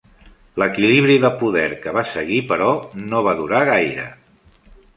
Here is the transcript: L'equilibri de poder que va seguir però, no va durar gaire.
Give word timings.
L'equilibri 0.61 1.17
de 1.25 1.31
poder 1.41 1.67
que 1.85 1.93
va 1.97 2.05
seguir 2.13 2.41
però, 2.53 2.73
no 3.13 3.23
va 3.29 3.37
durar 3.43 3.63
gaire. 3.73 4.11